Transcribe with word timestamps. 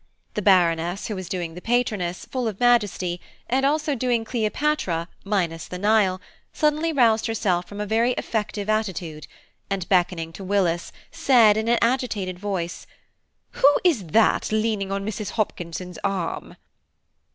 The 0.33 0.41
Baroness 0.41 1.09
who 1.09 1.15
was 1.15 1.29
doing 1.29 1.53
the 1.53 1.61
patroness, 1.61 2.25
full 2.25 2.47
of 2.47 2.59
majesty, 2.59 3.21
and 3.47 3.63
also 3.67 3.93
doing 3.93 4.25
Cleopatra, 4.25 5.07
minus 5.23 5.67
the 5.67 5.77
Nile, 5.77 6.19
suddenly 6.51 6.91
roused 6.91 7.27
herself 7.27 7.67
from 7.67 7.79
a 7.79 7.85
very 7.85 8.13
effective 8.13 8.67
attitude, 8.67 9.27
and, 9.69 9.87
beckoning 9.89 10.33
to 10.33 10.43
Willis, 10.43 10.91
said, 11.11 11.55
in 11.55 11.67
an 11.67 11.77
agitated 11.83 12.39
voice, 12.39 12.87
"Who 13.51 13.77
is 13.83 14.05
that 14.07 14.51
leaning 14.51 14.91
on 14.91 15.05
Mrs. 15.05 15.33
Hopkinson's 15.33 15.99
arm?" 16.03 16.55